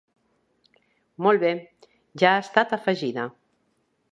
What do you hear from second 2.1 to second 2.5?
ja ha